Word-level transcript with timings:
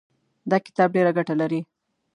دا 0.49 0.57
کتاب 0.65 0.89
ډېره 0.95 1.11
ګټه 1.17 1.33
لري. 1.41 1.61